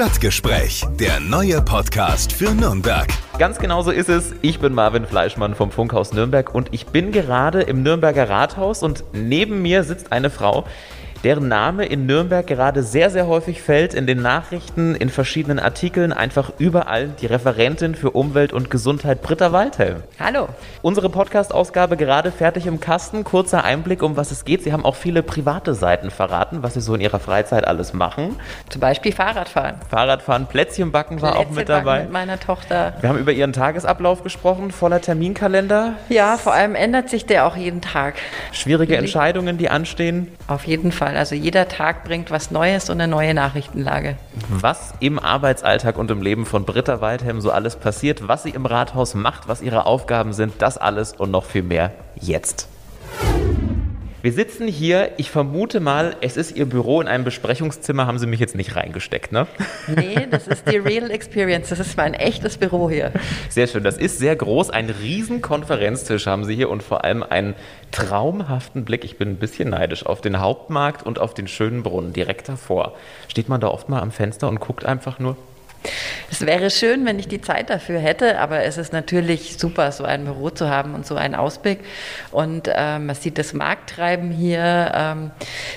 Stadtgespräch, 0.00 0.86
der 0.98 1.20
neue 1.20 1.60
Podcast 1.60 2.32
für 2.32 2.54
Nürnberg. 2.54 3.06
Ganz 3.38 3.58
genau 3.58 3.82
so 3.82 3.90
ist 3.90 4.08
es. 4.08 4.34
Ich 4.40 4.58
bin 4.58 4.72
Marvin 4.72 5.04
Fleischmann 5.04 5.54
vom 5.54 5.70
Funkhaus 5.70 6.12
Nürnberg 6.12 6.54
und 6.54 6.68
ich 6.72 6.86
bin 6.86 7.12
gerade 7.12 7.60
im 7.60 7.82
Nürnberger 7.82 8.28
Rathaus 8.28 8.82
und 8.82 9.04
neben 9.12 9.60
mir 9.60 9.84
sitzt 9.84 10.10
eine 10.10 10.30
Frau, 10.30 10.66
deren 11.24 11.48
Name 11.48 11.84
in 11.84 12.06
Nürnberg 12.06 12.46
gerade 12.46 12.82
sehr, 12.82 13.10
sehr 13.10 13.26
häufig 13.26 13.60
fällt, 13.60 13.92
in 13.94 14.06
den 14.06 14.22
Nachrichten, 14.22 14.94
in 14.94 15.10
verschiedenen 15.10 15.58
Artikeln, 15.58 16.12
einfach 16.12 16.52
überall 16.58 17.08
die 17.20 17.26
Referentin 17.26 17.94
für 17.94 18.12
Umwelt 18.12 18.52
und 18.52 18.70
Gesundheit, 18.70 19.20
Britta 19.22 19.52
Waldhelm. 19.52 20.02
Hallo. 20.18 20.48
Unsere 20.82 21.10
Podcast-Ausgabe 21.10 21.96
gerade 21.96 22.32
fertig 22.32 22.66
im 22.66 22.80
Kasten. 22.80 23.24
Kurzer 23.24 23.64
Einblick, 23.64 24.02
um 24.02 24.16
was 24.16 24.30
es 24.30 24.44
geht. 24.44 24.62
Sie 24.62 24.72
haben 24.72 24.84
auch 24.84 24.96
viele 24.96 25.22
private 25.22 25.74
Seiten 25.74 26.10
verraten, 26.10 26.62
was 26.62 26.74
Sie 26.74 26.80
so 26.80 26.94
in 26.94 27.00
Ihrer 27.00 27.20
Freizeit 27.20 27.66
alles 27.66 27.92
machen. 27.92 28.36
Zum 28.70 28.80
Beispiel 28.80 29.12
Fahrradfahren. 29.12 29.76
Fahrradfahren, 29.90 30.46
Plätzchen 30.46 30.90
backen 30.90 31.20
war 31.20 31.36
auch 31.36 31.50
mit 31.50 31.68
dabei. 31.68 32.00
mit 32.02 32.12
meiner 32.12 32.40
Tochter. 32.40 32.94
Wir 33.00 33.10
haben 33.10 33.18
über 33.18 33.32
Ihren 33.32 33.52
Tagesablauf 33.52 34.22
gesprochen, 34.22 34.70
voller 34.70 35.00
Terminkalender. 35.00 35.94
Ja, 36.08 36.38
vor 36.38 36.54
allem 36.54 36.74
ändert 36.74 37.10
sich 37.10 37.26
der 37.26 37.46
auch 37.46 37.56
jeden 37.56 37.82
Tag. 37.82 38.14
Schwierige 38.52 38.96
Entscheidungen, 38.96 39.58
die 39.58 39.68
anstehen. 39.68 40.32
Auf 40.46 40.64
jeden 40.66 40.92
Fall. 40.92 41.09
Also 41.16 41.34
jeder 41.34 41.68
Tag 41.68 42.04
bringt 42.04 42.30
was 42.30 42.50
Neues 42.50 42.90
und 42.90 43.00
eine 43.00 43.10
neue 43.10 43.34
Nachrichtenlage. 43.34 44.16
Was 44.48 44.94
im 45.00 45.18
Arbeitsalltag 45.18 45.98
und 45.98 46.10
im 46.10 46.22
Leben 46.22 46.46
von 46.46 46.64
Britta 46.64 47.00
Waldhelm 47.00 47.40
so 47.40 47.50
alles 47.50 47.76
passiert, 47.76 48.28
was 48.28 48.42
sie 48.42 48.50
im 48.50 48.66
Rathaus 48.66 49.14
macht, 49.14 49.48
was 49.48 49.62
ihre 49.62 49.86
Aufgaben 49.86 50.32
sind, 50.32 50.54
das 50.58 50.78
alles 50.78 51.12
und 51.12 51.30
noch 51.30 51.44
viel 51.44 51.62
mehr 51.62 51.92
jetzt. 52.16 52.68
Wir 54.22 54.34
sitzen 54.34 54.68
hier, 54.68 55.12
ich 55.16 55.30
vermute 55.30 55.80
mal, 55.80 56.14
es 56.20 56.36
ist 56.36 56.54
Ihr 56.54 56.66
Büro 56.66 57.00
in 57.00 57.08
einem 57.08 57.24
Besprechungszimmer, 57.24 58.06
haben 58.06 58.18
Sie 58.18 58.26
mich 58.26 58.38
jetzt 58.38 58.54
nicht 58.54 58.76
reingesteckt, 58.76 59.32
ne? 59.32 59.46
Nee, 59.86 60.26
das 60.30 60.46
ist 60.46 60.70
die 60.70 60.76
Real 60.76 61.10
Experience, 61.10 61.70
das 61.70 61.80
ist 61.80 61.96
mein 61.96 62.12
echtes 62.12 62.58
Büro 62.58 62.90
hier. 62.90 63.12
Sehr 63.48 63.66
schön, 63.66 63.82
das 63.82 63.96
ist 63.96 64.18
sehr 64.18 64.36
groß, 64.36 64.68
ein 64.68 64.90
riesen 64.90 65.40
Konferenztisch 65.40 66.26
haben 66.26 66.44
Sie 66.44 66.54
hier 66.54 66.68
und 66.68 66.82
vor 66.82 67.02
allem 67.02 67.22
einen 67.22 67.54
traumhaften 67.92 68.84
Blick, 68.84 69.04
ich 69.04 69.16
bin 69.16 69.30
ein 69.30 69.36
bisschen 69.36 69.70
neidisch, 69.70 70.04
auf 70.04 70.20
den 70.20 70.38
Hauptmarkt 70.38 71.06
und 71.06 71.18
auf 71.18 71.32
den 71.32 71.48
schönen 71.48 71.82
Brunnen 71.82 72.12
direkt 72.12 72.50
davor. 72.50 72.92
Steht 73.26 73.48
man 73.48 73.62
da 73.62 73.68
oft 73.68 73.88
mal 73.88 74.02
am 74.02 74.10
Fenster 74.10 74.48
und 74.48 74.60
guckt 74.60 74.84
einfach 74.84 75.18
nur? 75.18 75.38
Es 76.30 76.46
wäre 76.46 76.70
schön, 76.70 77.06
wenn 77.06 77.18
ich 77.18 77.26
die 77.26 77.40
Zeit 77.40 77.70
dafür 77.70 77.98
hätte, 77.98 78.38
aber 78.38 78.62
es 78.64 78.78
ist 78.78 78.92
natürlich 78.92 79.56
super, 79.58 79.90
so 79.92 80.04
ein 80.04 80.24
Büro 80.24 80.50
zu 80.50 80.68
haben 80.68 80.94
und 80.94 81.06
so 81.06 81.16
einen 81.16 81.34
Ausblick. 81.34 81.80
Und 82.30 82.70
ähm, 82.72 83.06
man 83.06 83.16
sieht 83.16 83.38
das 83.38 83.52
Markttreiben 83.52 84.30
hier. 84.30 84.92
Ähm, 84.94 85.30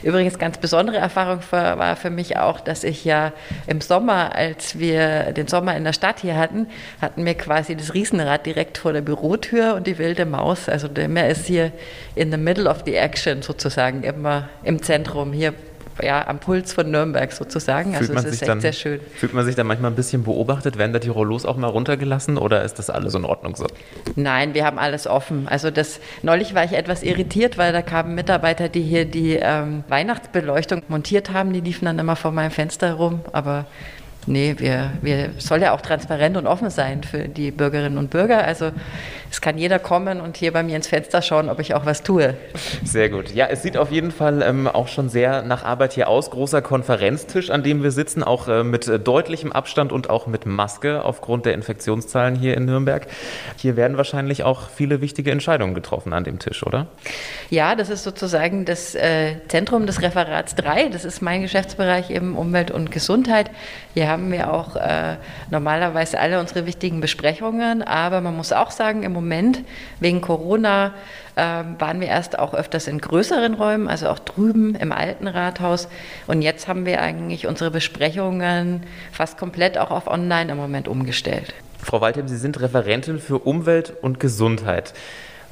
übrigens, 0.04 0.38
ganz 0.38 0.58
besondere 0.58 0.98
Erfahrung 0.98 1.42
für, 1.42 1.56
war 1.56 1.96
für 1.96 2.10
mich 2.10 2.38
auch, 2.38 2.60
dass 2.60 2.84
ich 2.84 3.06
ja 3.06 3.32
im 3.66 3.82
Sommer, 3.82 4.36
als 4.36 4.78
wir 4.78 5.32
den 5.32 5.48
Sommer 5.48 5.76
in 5.76 5.84
der 5.86 5.94
Stadt 5.94 6.20
hier 6.20 6.38
hatten, 6.38 6.68
hatten 7.02 7.26
wir 7.26 7.36
quasi 7.36 7.76
das 7.76 7.94
Riesenrad 7.94 8.46
direkt 8.46 8.78
vor 8.78 8.94
der 8.94 9.02
Bürotür 9.02 9.76
und 9.76 9.88
die 9.88 9.98
wilde 9.98 10.26
Maus. 10.26 10.70
Also 10.70 10.88
der 10.88 11.08
Meer 11.08 11.30
ist 11.30 11.48
hier 11.48 11.72
in 12.16 12.32
the 12.32 12.38
middle 12.38 12.70
of 12.70 12.84
the 12.86 12.96
action 12.96 13.42
sozusagen, 13.42 14.04
immer 14.04 14.50
im 14.64 14.84
Zentrum. 14.84 15.34
Hier 15.34 15.54
ja, 16.02 16.28
am 16.28 16.40
Puls 16.40 16.74
von 16.74 16.90
Nürnberg 16.90 17.32
sozusagen. 17.32 17.94
Fühlt 17.94 18.10
also 18.10 18.28
es 18.28 18.36
ist 18.36 18.42
echt 18.42 18.50
dann, 18.50 18.62
sehr 18.62 18.74
schön. 18.74 19.00
Fühlt 19.16 19.34
man 19.34 19.46
sich 19.46 19.56
da 19.56 19.64
manchmal 19.64 19.92
ein 19.92 19.96
bisschen 19.96 20.24
beobachtet? 20.24 20.78
Werden 20.78 20.94
da 20.94 21.00
die 21.00 21.10
Rollos 21.10 21.46
auch 21.46 21.58
mal 21.58 21.68
runtergelassen 21.68 22.38
oder 22.38 22.64
ist 22.64 22.80
das 22.80 22.90
alles 22.90 23.14
in 23.14 23.26
Ordnung 23.26 23.56
so? 23.56 23.68
Nein, 24.16 24.54
wir 24.54 24.66
haben 24.66 24.80
alles 24.80 25.08
offen. 25.08 25.48
Also 25.48 25.72
das 25.72 26.00
neulich 26.22 26.56
war 26.56 26.64
ich 26.64 26.74
etwas 26.74 27.04
irritiert, 27.04 27.58
weil 27.58 27.74
da 27.74 27.82
kamen 27.82 28.16
Mitarbeiter, 28.16 28.70
die 28.70 28.82
hier 28.82 29.06
die 29.06 29.36
ähm, 29.36 29.84
Weihnachtsbeleuchtung 29.88 30.84
montiert 30.88 31.32
haben, 31.32 31.54
die 31.54 31.62
liefen 31.62 31.86
dann 31.86 32.00
immer 32.00 32.16
vor 32.16 32.32
meinem 32.32 32.52
Fenster 32.52 32.94
rum, 32.94 33.22
aber 33.32 33.66
Nee, 34.26 34.56
wir, 34.58 34.92
wir 35.02 35.32
soll 35.38 35.62
ja 35.62 35.74
auch 35.74 35.82
transparent 35.82 36.38
und 36.38 36.48
offen 36.48 36.70
sein 36.70 37.04
für 37.04 37.28
die 37.28 37.52
Bürgerinnen 37.52 37.98
und 37.98 38.10
Bürger. 38.10 38.44
Also 38.46 38.72
es 39.34 39.42
kann 39.42 39.58
jeder 39.58 39.80
kommen 39.80 40.22
und 40.22 40.38
hier 40.38 40.54
bei 40.54 40.62
mir 40.62 40.76
ins 40.76 40.86
Fenster 40.86 41.24
schauen, 41.24 41.50
ob 41.50 41.60
ich 41.60 41.74
auch 41.74 41.88
was 41.88 42.04
tue. 42.04 42.36
Sehr 42.84 43.10
gut. 43.10 43.34
Ja, 43.34 43.48
es 43.48 43.64
sieht 43.64 43.78
auf 43.78 43.90
jeden 43.90 44.12
Fall 44.12 44.44
ähm, 44.44 44.68
auch 44.68 44.88
schon 44.88 45.10
sehr 45.10 45.42
nach 45.42 45.66
Arbeit 45.66 45.94
hier 45.94 46.08
aus. 46.08 46.30
Großer 46.30 46.62
Konferenztisch, 46.62 47.50
an 47.50 47.64
dem 47.64 47.82
wir 47.82 47.90
sitzen, 47.90 48.22
auch 48.22 48.48
äh, 48.48 48.64
mit 48.64 48.88
deutlichem 49.04 49.52
Abstand 49.52 49.92
und 49.92 50.12
auch 50.12 50.28
mit 50.28 50.46
Maske 50.46 51.04
aufgrund 51.04 51.48
der 51.48 51.56
Infektionszahlen 51.56 52.36
hier 52.36 52.56
in 52.56 52.66
Nürnberg. 52.66 53.08
Hier 53.58 53.76
werden 53.76 53.98
wahrscheinlich 53.98 54.44
auch 54.44 54.70
viele 54.70 55.02
wichtige 55.02 55.32
Entscheidungen 55.32 55.74
getroffen 55.74 56.14
an 56.14 56.24
dem 56.24 56.38
Tisch, 56.38 56.64
oder? 56.64 56.86
Ja, 57.50 57.74
das 57.74 57.90
ist 57.90 58.04
sozusagen 58.04 58.66
das 58.66 58.94
äh, 58.94 59.38
Zentrum 59.48 59.88
des 59.88 60.04
Referats 60.04 60.54
3. 60.54 60.90
Das 60.90 61.06
ist 61.06 61.24
mein 61.24 61.42
Geschäftsbereich 61.42 62.12
eben 62.12 62.38
Umwelt 62.38 62.70
und 62.70 62.92
Gesundheit. 62.92 63.50
Hier 63.96 64.10
haben 64.10 64.32
wir 64.32 64.54
auch 64.54 64.76
äh, 64.76 65.16
normalerweise 65.50 66.20
alle 66.20 66.40
unsere 66.40 66.68
wichtigen 66.68 67.02
Besprechungen, 67.02 67.82
aber 67.82 68.22
man 68.22 68.38
muss 68.38 68.54
auch 68.54 68.70
sagen, 68.70 69.02
im 69.02 69.12
Moment 69.12 69.23
wegen 70.00 70.22
Corona 70.22 70.94
äh, 71.36 71.42
waren 71.42 72.00
wir 72.00 72.08
erst 72.08 72.38
auch 72.38 72.54
öfters 72.54 72.88
in 72.88 73.00
größeren 73.00 73.56
Räumen, 73.56 73.88
also 73.88 74.10
auch 74.10 74.20
drüben 74.20 74.76
im 74.76 74.92
alten 74.92 75.28
Rathaus. 75.28 75.88
Und 76.28 76.42
jetzt 76.42 76.68
haben 76.68 76.86
wir 76.86 77.02
eigentlich 77.02 77.48
unsere 77.48 77.72
Besprechungen 77.72 78.84
fast 79.12 79.38
komplett 79.38 79.78
auch 79.78 79.92
auf 79.92 80.08
Online 80.08 80.52
im 80.52 80.58
Moment 80.58 80.88
umgestellt. 80.88 81.54
Frau 81.84 82.02
Waldheim, 82.02 82.28
Sie 82.28 82.38
sind 82.38 82.60
Referentin 82.62 83.20
für 83.20 83.40
Umwelt 83.40 83.94
und 84.02 84.20
Gesundheit. 84.20 84.94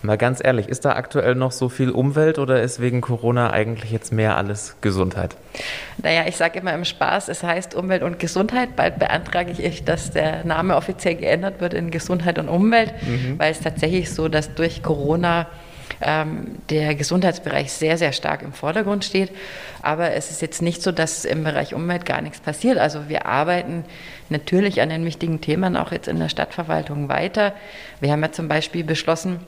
Mal 0.04 0.18
ganz 0.18 0.42
ehrlich, 0.44 0.68
ist 0.68 0.86
da 0.86 0.94
aktuell 0.94 1.36
noch 1.36 1.52
so 1.52 1.70
viel 1.70 1.92
Umwelt 1.92 2.40
oder 2.40 2.62
ist 2.62 2.82
wegen 2.82 3.02
Corona 3.02 3.52
eigentlich 3.52 3.92
jetzt 3.92 4.12
mehr 4.12 4.36
alles 4.36 4.76
Gesundheit? 4.82 5.36
Naja, 6.02 6.24
ich 6.28 6.38
sage 6.38 6.60
immer 6.60 6.74
im 6.74 6.86
Spaß, 6.86 7.30
es 7.30 7.44
heißt 7.44 7.76
Umwelt 7.76 8.02
und 8.02 8.18
Gesundheit. 8.18 8.76
Bald 8.76 8.98
beantrage 8.98 9.52
ich, 9.52 9.84
dass 9.84 10.12
der 10.12 10.44
Name 10.44 10.76
offiziell 10.76 11.16
geändert 11.16 11.62
wird 11.62 11.76
in 11.76 11.92
Gesundheit 11.92 12.40
und 12.40 12.50
Umwelt, 12.50 12.94
mhm. 13.04 13.38
weil 13.38 13.52
es 13.52 13.60
tatsächlich 13.60 14.12
so, 14.12 14.28
dass 14.28 14.56
durch 14.56 14.82
Corona 14.82 15.48
ähm, 16.02 16.58
der 16.70 16.96
Gesundheitsbereich 16.96 17.72
sehr, 17.72 17.98
sehr 17.98 18.12
stark 18.12 18.42
im 18.42 18.54
Vordergrund 18.54 19.06
steht. 19.06 19.32
Aber 19.84 20.14
es 20.14 20.32
ist 20.32 20.42
jetzt 20.42 20.64
nicht 20.64 20.82
so, 20.82 20.92
dass 20.92 21.26
im 21.26 21.44
Bereich 21.44 21.76
Umwelt 21.76 22.06
gar 22.06 22.22
nichts 22.22 22.40
passiert. 22.40 22.80
Also 22.80 23.08
wir 23.08 23.28
arbeiten 23.28 23.86
natürlich 24.30 24.82
an 24.82 24.90
den 24.90 25.06
wichtigen 25.06 25.42
Themen 25.42 25.78
auch 25.78 25.92
jetzt 25.92 26.08
in 26.08 26.20
der 26.20 26.30
Stadtverwaltung 26.30 27.08
weiter. 27.10 27.54
Wir 28.00 28.12
haben 28.12 28.24
ja 28.24 28.32
zum 28.32 28.48
Beispiel 28.48 28.84
beschlossen, 28.84 29.42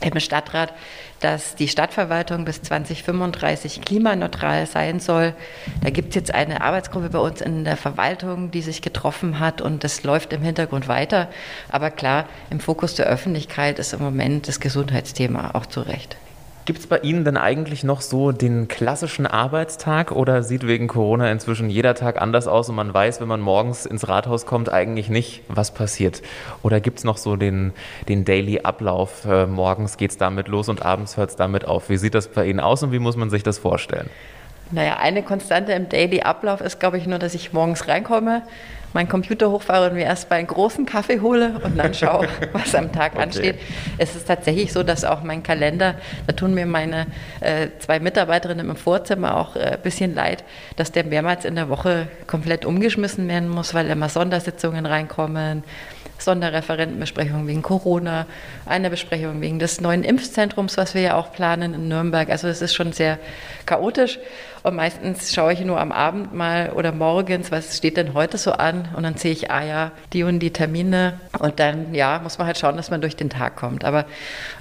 im 0.00 0.20
Stadtrat, 0.20 0.72
dass 1.20 1.56
die 1.56 1.68
Stadtverwaltung 1.68 2.44
bis 2.44 2.62
2035 2.62 3.80
klimaneutral 3.80 4.66
sein 4.66 5.00
soll. 5.00 5.34
Da 5.82 5.90
gibt 5.90 6.10
es 6.10 6.14
jetzt 6.14 6.34
eine 6.34 6.60
Arbeitsgruppe 6.60 7.10
bei 7.10 7.18
uns 7.18 7.40
in 7.40 7.64
der 7.64 7.76
Verwaltung, 7.76 8.50
die 8.50 8.62
sich 8.62 8.82
getroffen 8.82 9.40
hat 9.40 9.60
und 9.60 9.82
das 9.84 10.04
läuft 10.04 10.32
im 10.32 10.42
Hintergrund 10.42 10.88
weiter. 10.88 11.28
Aber 11.68 11.90
klar, 11.90 12.26
im 12.50 12.60
Fokus 12.60 12.94
der 12.94 13.06
Öffentlichkeit 13.06 13.78
ist 13.78 13.92
im 13.92 14.00
Moment 14.00 14.48
das 14.48 14.60
Gesundheitsthema 14.60 15.50
auch 15.54 15.66
zu 15.66 15.80
Recht. 15.80 16.16
Gibt 16.68 16.80
es 16.80 16.86
bei 16.86 16.98
Ihnen 16.98 17.24
denn 17.24 17.38
eigentlich 17.38 17.82
noch 17.82 18.02
so 18.02 18.30
den 18.30 18.68
klassischen 18.68 19.26
Arbeitstag 19.26 20.12
oder 20.12 20.42
sieht 20.42 20.66
wegen 20.66 20.86
Corona 20.86 21.32
inzwischen 21.32 21.70
jeder 21.70 21.94
Tag 21.94 22.20
anders 22.20 22.46
aus 22.46 22.68
und 22.68 22.74
man 22.74 22.92
weiß, 22.92 23.22
wenn 23.22 23.26
man 23.26 23.40
morgens 23.40 23.86
ins 23.86 24.06
Rathaus 24.06 24.44
kommt, 24.44 24.70
eigentlich 24.70 25.08
nicht, 25.08 25.40
was 25.48 25.72
passiert? 25.72 26.20
Oder 26.62 26.80
gibt 26.80 26.98
es 26.98 27.04
noch 27.04 27.16
so 27.16 27.36
den, 27.36 27.72
den 28.10 28.26
Daily-Ablauf? 28.26 29.24
Äh, 29.24 29.46
morgens 29.46 29.96
geht 29.96 30.10
es 30.10 30.18
damit 30.18 30.46
los 30.48 30.68
und 30.68 30.84
abends 30.84 31.16
hört 31.16 31.30
es 31.30 31.36
damit 31.36 31.64
auf. 31.64 31.88
Wie 31.88 31.96
sieht 31.96 32.14
das 32.14 32.28
bei 32.28 32.44
Ihnen 32.44 32.60
aus 32.60 32.82
und 32.82 32.92
wie 32.92 32.98
muss 32.98 33.16
man 33.16 33.30
sich 33.30 33.42
das 33.42 33.56
vorstellen? 33.56 34.10
Naja, 34.70 34.98
eine 34.98 35.22
Konstante 35.22 35.72
im 35.72 35.88
Daily-Ablauf 35.88 36.60
ist, 36.60 36.80
glaube 36.80 36.98
ich, 36.98 37.06
nur, 37.06 37.18
dass 37.18 37.32
ich 37.32 37.54
morgens 37.54 37.88
reinkomme, 37.88 38.42
meinen 38.92 39.08
Computer 39.08 39.50
hochfahre 39.50 39.90
und 39.90 39.94
mir 39.94 40.04
erst 40.04 40.30
mal 40.30 40.36
einen 40.36 40.46
großen 40.46 40.86
Kaffee 40.86 41.20
hole 41.20 41.60
und 41.62 41.76
dann 41.76 41.94
schaue, 41.94 42.28
was 42.52 42.74
am 42.74 42.92
Tag 42.92 43.14
okay. 43.14 43.22
ansteht. 43.22 43.58
Es 43.98 44.16
ist 44.16 44.26
tatsächlich 44.26 44.72
so, 44.72 44.82
dass 44.82 45.04
auch 45.04 45.22
mein 45.22 45.42
Kalender, 45.42 45.94
da 46.26 46.32
tun 46.32 46.54
mir 46.54 46.66
meine 46.66 47.06
äh, 47.40 47.68
zwei 47.78 48.00
Mitarbeiterinnen 48.00 48.68
im 48.68 48.76
Vorzimmer 48.76 49.36
auch 49.36 49.56
ein 49.56 49.74
äh, 49.74 49.78
bisschen 49.82 50.14
leid, 50.14 50.44
dass 50.76 50.92
der 50.92 51.04
mehrmals 51.04 51.44
in 51.44 51.54
der 51.54 51.68
Woche 51.68 52.08
komplett 52.26 52.64
umgeschmissen 52.64 53.28
werden 53.28 53.48
muss, 53.48 53.74
weil 53.74 53.88
immer 53.88 54.08
Sondersitzungen 54.08 54.86
reinkommen, 54.86 55.64
Sonderreferentenbesprechungen 56.18 57.46
wegen 57.46 57.62
Corona, 57.62 58.26
eine 58.66 58.90
Besprechung 58.90 59.40
wegen 59.40 59.58
des 59.58 59.80
neuen 59.80 60.02
Impfzentrums, 60.02 60.76
was 60.76 60.94
wir 60.94 61.02
ja 61.02 61.14
auch 61.16 61.32
planen 61.32 61.74
in 61.74 61.88
Nürnberg. 61.88 62.28
Also 62.30 62.48
es 62.48 62.60
ist 62.60 62.74
schon 62.74 62.92
sehr 62.92 63.18
chaotisch. 63.66 64.18
Und 64.62 64.76
meistens 64.76 65.32
schaue 65.32 65.52
ich 65.52 65.60
nur 65.60 65.80
am 65.80 65.92
Abend 65.92 66.34
mal 66.34 66.70
oder 66.70 66.92
morgens, 66.92 67.50
was 67.50 67.76
steht 67.76 67.96
denn 67.96 68.14
heute 68.14 68.38
so 68.38 68.52
an? 68.52 68.88
Und 68.96 69.02
dann 69.02 69.16
sehe 69.16 69.32
ich, 69.32 69.50
ah 69.50 69.62
ja, 69.62 69.92
die 70.12 70.22
und 70.22 70.40
die 70.40 70.52
Termine. 70.52 71.20
Und 71.38 71.60
dann, 71.60 71.94
ja, 71.94 72.20
muss 72.22 72.38
man 72.38 72.46
halt 72.46 72.58
schauen, 72.58 72.76
dass 72.76 72.90
man 72.90 73.00
durch 73.00 73.16
den 73.16 73.30
Tag 73.30 73.56
kommt. 73.56 73.84
Aber 73.84 74.04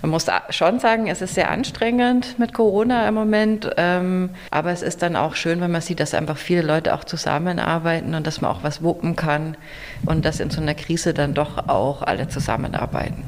man 0.01 0.11
muss 0.11 0.27
schon 0.49 0.79
sagen, 0.79 1.07
es 1.07 1.21
ist 1.21 1.35
sehr 1.35 1.49
anstrengend 1.49 2.37
mit 2.39 2.53
Corona 2.53 3.07
im 3.07 3.13
Moment. 3.13 3.69
Ähm, 3.77 4.29
aber 4.51 4.71
es 4.71 4.81
ist 4.81 5.01
dann 5.01 5.15
auch 5.15 5.35
schön, 5.35 5.61
wenn 5.61 5.71
man 5.71 5.81
sieht, 5.81 5.99
dass 5.99 6.13
einfach 6.13 6.37
viele 6.37 6.61
Leute 6.61 6.93
auch 6.93 7.03
zusammenarbeiten 7.03 8.15
und 8.15 8.27
dass 8.27 8.41
man 8.41 8.51
auch 8.51 8.63
was 8.63 8.83
wuppen 8.83 9.15
kann 9.15 9.57
und 10.05 10.25
dass 10.25 10.39
in 10.39 10.49
so 10.49 10.61
einer 10.61 10.75
Krise 10.75 11.13
dann 11.13 11.33
doch 11.33 11.67
auch 11.67 12.01
alle 12.01 12.27
zusammenarbeiten. 12.27 13.23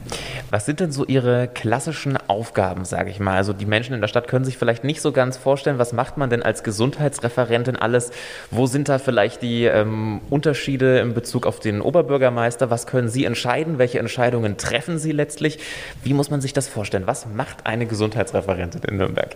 Was 0.49 0.65
sind 0.65 0.79
denn 0.79 0.91
so 0.91 1.05
Ihre 1.05 1.47
klassischen 1.47 2.17
Aufgaben, 2.27 2.85
sage 2.85 3.09
ich 3.09 3.19
mal? 3.19 3.35
Also 3.35 3.53
die 3.53 3.65
Menschen 3.65 3.93
in 3.93 4.01
der 4.01 4.07
Stadt 4.07 4.27
können 4.27 4.45
sich 4.45 4.57
vielleicht 4.57 4.83
nicht 4.83 5.01
so 5.01 5.11
ganz 5.11 5.37
vorstellen, 5.37 5.77
was 5.77 5.93
macht 5.93 6.17
man 6.17 6.29
denn 6.29 6.43
als 6.43 6.58
als 6.59 6.63
Gesundheitsreferentin 6.63 7.77
alles. 7.77 8.11
Wo 8.51 8.65
sind 8.65 8.89
da 8.89 8.99
vielleicht 8.99 9.41
die 9.41 9.65
ähm, 9.65 10.19
Unterschiede 10.29 10.99
in 10.99 11.13
Bezug 11.13 11.45
auf 11.45 11.59
den 11.59 11.81
Oberbürgermeister? 11.81 12.69
Was 12.69 12.85
können 12.85 13.07
Sie 13.07 13.23
entscheiden? 13.25 13.77
Welche 13.77 13.99
Entscheidungen 13.99 14.57
treffen 14.57 14.99
Sie 14.99 15.11
letztlich? 15.11 15.59
Wie 16.03 16.13
muss 16.13 16.29
man 16.29 16.41
sich 16.41 16.53
das 16.53 16.67
vorstellen? 16.67 17.07
Was 17.07 17.25
macht 17.25 17.65
eine 17.65 17.85
Gesundheitsreferentin 17.85 18.81
in 18.83 18.97
Nürnberg? 18.97 19.35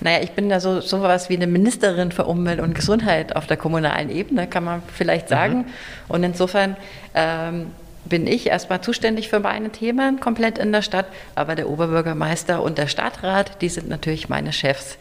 Naja, 0.00 0.18
ich 0.22 0.32
bin 0.32 0.48
da 0.48 0.60
so 0.60 0.80
sowas 0.80 1.30
wie 1.30 1.36
eine 1.36 1.46
Ministerin 1.46 2.12
für 2.12 2.26
Umwelt 2.26 2.60
und 2.60 2.74
Gesundheit 2.74 3.34
auf 3.34 3.46
der 3.46 3.56
kommunalen 3.56 4.10
Ebene, 4.10 4.46
kann 4.46 4.64
man 4.64 4.82
vielleicht 4.94 5.28
sagen. 5.28 5.58
Mhm. 5.58 5.64
Und 6.08 6.22
insofern 6.22 6.76
ähm, 7.14 7.72
bin 8.08 8.26
ich 8.26 8.46
erstmal 8.46 8.80
zuständig 8.80 9.28
für 9.28 9.40
meine 9.40 9.70
Themen 9.70 10.20
komplett 10.20 10.58
in 10.58 10.72
der 10.72 10.82
Stadt, 10.82 11.06
aber 11.34 11.54
der 11.54 11.68
Oberbürgermeister 11.68 12.62
und 12.62 12.78
der 12.78 12.86
Stadtrat, 12.86 13.60
die 13.62 13.68
sind 13.68 13.88
natürlich 13.88 14.28
meine 14.28 14.52
Chefs. 14.52 14.98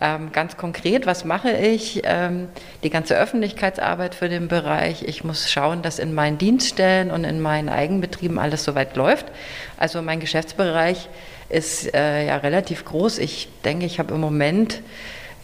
Ähm, 0.00 0.32
ganz 0.32 0.56
konkret, 0.56 1.06
was 1.06 1.24
mache 1.24 1.52
ich? 1.52 2.02
Ähm, 2.04 2.48
die 2.82 2.90
ganze 2.90 3.16
Öffentlichkeitsarbeit 3.16 4.14
für 4.14 4.28
den 4.28 4.48
Bereich. 4.48 5.02
Ich 5.02 5.24
muss 5.24 5.50
schauen, 5.50 5.82
dass 5.82 5.98
in 5.98 6.14
meinen 6.14 6.38
Dienststellen 6.38 7.10
und 7.10 7.24
in 7.24 7.40
meinen 7.40 7.68
Eigenbetrieben 7.68 8.38
alles 8.38 8.64
soweit 8.64 8.96
läuft. 8.96 9.26
Also 9.76 10.02
mein 10.02 10.20
Geschäftsbereich 10.20 11.08
ist 11.48 11.94
äh, 11.94 12.26
ja 12.26 12.36
relativ 12.38 12.84
groß. 12.84 13.18
Ich 13.18 13.48
denke, 13.64 13.86
ich 13.86 13.98
habe 13.98 14.14
im 14.14 14.20
Moment 14.20 14.80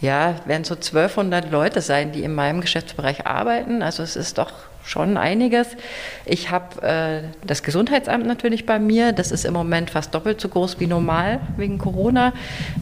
ja, 0.01 0.37
werden 0.47 0.65
so 0.65 0.75
1200 0.75 1.51
Leute 1.51 1.81
sein, 1.81 2.13
die 2.13 2.23
in 2.23 2.35
meinem 2.35 2.61
Geschäftsbereich 2.61 3.27
arbeiten. 3.27 3.83
Also 3.83 4.03
es 4.03 4.17
ist 4.17 4.39
doch 4.39 4.53
schon 4.83 5.19
einiges. 5.19 5.69
Ich 6.25 6.51
habe 6.51 6.83
äh, 6.83 7.47
das 7.47 7.63
Gesundheitsamt 7.63 8.27
natürlich 8.27 8.65
bei 8.65 8.79
mir. 8.79 9.13
Das 9.13 9.31
ist 9.31 9.45
im 9.45 9.53
Moment 9.53 9.91
fast 9.91 10.15
doppelt 10.15 10.41
so 10.41 10.49
groß 10.49 10.81
wie 10.81 10.87
normal 10.87 11.41
wegen 11.59 11.79
Corona. 11.79 12.33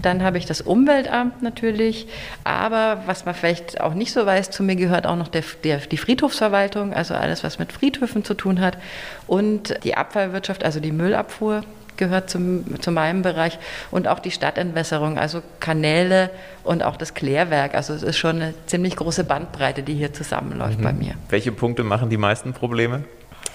Dann 0.00 0.22
habe 0.22 0.38
ich 0.38 0.46
das 0.46 0.60
Umweltamt 0.60 1.42
natürlich. 1.42 2.06
Aber 2.44 3.02
was 3.06 3.24
man 3.24 3.34
vielleicht 3.34 3.80
auch 3.80 3.94
nicht 3.94 4.12
so 4.12 4.24
weiß, 4.24 4.50
zu 4.50 4.62
mir 4.62 4.76
gehört 4.76 5.06
auch 5.06 5.16
noch 5.16 5.28
der, 5.28 5.42
der, 5.64 5.78
die 5.78 5.96
Friedhofsverwaltung, 5.96 6.94
also 6.94 7.14
alles, 7.14 7.42
was 7.42 7.58
mit 7.58 7.72
Friedhöfen 7.72 8.24
zu 8.24 8.34
tun 8.34 8.60
hat. 8.60 8.78
Und 9.26 9.74
die 9.82 9.96
Abfallwirtschaft, 9.96 10.64
also 10.64 10.78
die 10.78 10.92
Müllabfuhr 10.92 11.62
gehört 11.98 12.30
zum, 12.30 12.80
zu 12.80 12.90
meinem 12.90 13.22
Bereich 13.22 13.58
und 13.90 14.08
auch 14.08 14.18
die 14.18 14.30
Stadtentwässerung, 14.30 15.18
also 15.18 15.42
Kanäle 15.60 16.30
und 16.64 16.82
auch 16.82 16.96
das 16.96 17.12
Klärwerk. 17.12 17.74
Also 17.74 17.92
es 17.92 18.02
ist 18.02 18.16
schon 18.16 18.36
eine 18.36 18.54
ziemlich 18.66 18.96
große 18.96 19.24
Bandbreite, 19.24 19.82
die 19.82 19.94
hier 19.94 20.14
zusammenläuft 20.14 20.78
mhm. 20.78 20.84
bei 20.84 20.92
mir. 20.92 21.14
Welche 21.28 21.52
Punkte 21.52 21.84
machen 21.84 22.08
die 22.08 22.16
meisten 22.16 22.54
Probleme? 22.54 23.04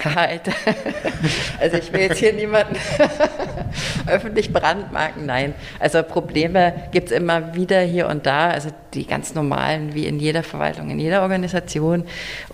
Halt. 0.03 0.43
Also 1.59 1.77
ich 1.77 1.93
will 1.93 2.01
jetzt 2.01 2.17
hier 2.17 2.33
niemanden 2.33 2.75
öffentlich 4.07 4.51
brandmarken, 4.51 5.25
nein. 5.25 5.53
Also 5.79 6.03
Probleme 6.03 6.89
gibt 6.91 7.11
es 7.11 7.17
immer 7.17 7.55
wieder 7.55 7.79
hier 7.79 8.07
und 8.07 8.25
da, 8.25 8.49
also 8.49 8.69
die 8.93 9.05
ganz 9.05 9.33
normalen, 9.33 9.93
wie 9.93 10.05
in 10.05 10.19
jeder 10.19 10.43
Verwaltung, 10.43 10.89
in 10.89 10.99
jeder 10.99 11.21
Organisation. 11.21 12.03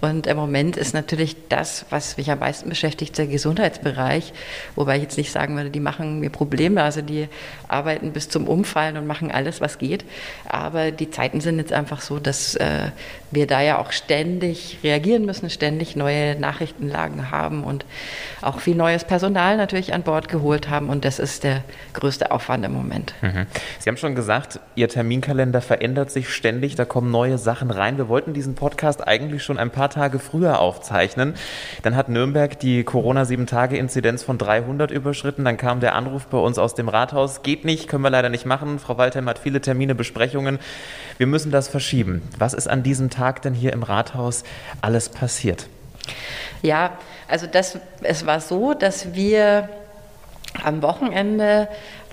Und 0.02 0.28
im 0.28 0.38
Moment 0.38 0.78
ist 0.78 0.94
natürlich 0.94 1.36
das, 1.50 1.86
was 1.90 2.18
mich 2.18 2.30
am 2.32 2.40
meisten 2.40 2.70
beschäftigt, 2.70 3.18
der 3.18 3.28
Gesundheitsbereich, 3.28 4.34
wobei 4.76 4.98
ich 4.98 5.04
jetzt 5.04 5.18
nicht 5.18 5.32
sagen 5.32 5.56
würde, 5.56 5.70
die 5.70 5.80
machen 5.80 6.20
mir 6.20 6.30
Probleme, 6.30 6.84
also 6.84 7.02
die 7.02 7.28
arbeiten 7.68 8.12
bis 8.12 8.30
zum 8.30 8.48
Umfallen 8.48 8.98
und 8.98 9.08
machen 9.08 9.32
alles, 9.32 9.62
was 9.62 9.80
geht. 9.80 10.06
Aber 10.48 10.92
die 10.92 11.10
Zeiten 11.10 11.42
sind 11.42 11.58
jetzt 11.58 11.74
einfach 11.74 12.02
so, 12.02 12.20
dass 12.20 12.56
äh, 12.56 12.92
wir 13.32 13.48
da 13.48 13.62
ja 13.62 13.78
auch 13.80 13.92
ständig 13.92 14.80
reagieren 14.84 15.26
müssen, 15.26 15.50
ständig 15.50 15.96
neue 15.96 16.40
Nachrichtenlagen 16.40 17.32
haben 17.32 17.64
und 17.64 17.86
auch 18.42 18.60
viel 18.60 18.76
neues 18.76 19.04
Personal 19.04 19.58
natürlich 19.58 19.94
an 19.94 20.04
Bord 20.04 20.30
geholt 20.30 20.70
haben. 20.70 20.90
Und 20.90 21.06
das 21.06 21.20
ist 21.20 21.44
der 21.44 21.64
größte 21.94 22.32
Aufwand 22.32 22.66
im 22.66 22.74
Moment. 22.74 23.14
Mhm. 23.22 23.46
Sie 23.80 23.90
haben 23.90 23.98
schon 23.98 24.16
gesagt, 24.16 24.60
Ihr 24.76 24.90
Terminkalender 24.90 25.62
verändert 25.62 26.12
sich 26.12 26.30
ständig, 26.30 26.76
da 26.76 26.86
kommen 26.86 27.12
neue 27.12 27.38
Sachen 27.38 27.72
rein. 27.72 27.98
Wir 27.98 28.08
wollten 28.08 28.34
diesen 28.34 28.56
Podcast 28.56 29.06
eigentlich 29.08 29.44
schon 29.44 29.58
ein 29.58 29.70
paar 29.70 29.90
Tage 29.90 30.20
früher 30.20 30.60
aufzeichnen. 30.60 31.34
Dann 31.84 31.96
hat 31.96 32.10
Nürnberg 32.10 32.60
die 32.60 32.84
Corona-7-Tage-Inzidenz 32.84 34.24
von 34.24 34.38
300 34.38 34.92
überschritten. 34.92 35.46
Dann 35.46 35.58
kam 35.58 35.80
der 35.80 35.96
Anruf 35.96 36.28
bei 36.28 36.38
uns 36.38 36.58
aus 36.58 36.76
dem 36.76 36.90
Rathaus, 36.90 37.44
geht 37.44 37.66
nicht, 37.66 37.88
können 37.88 38.04
wir 38.04 38.10
leider 38.10 38.30
nicht 38.30 38.46
machen. 38.46 38.80
Frau 38.80 38.98
Waldheim 38.98 39.28
hat 39.28 39.40
viele 39.40 39.62
Termine, 39.62 39.96
Besprechungen. 39.96 40.60
Wir 41.20 41.28
müssen 41.28 41.52
das 41.52 41.68
verschieben. 41.68 42.22
Was 42.38 42.54
ist 42.54 42.70
an 42.70 42.82
diesem 42.82 43.10
Tag 43.10 43.42
denn 43.42 43.54
hier 43.54 43.74
im 43.74 43.84
Rathaus 43.84 44.46
alles 44.82 45.10
passiert? 45.10 45.68
Ja, 46.62 46.98
also 47.28 47.46
das, 47.46 47.78
es 48.02 48.26
war 48.26 48.40
so, 48.40 48.74
dass 48.74 49.14
wir 49.14 49.68
am 50.64 50.82
Wochenende 50.82 51.68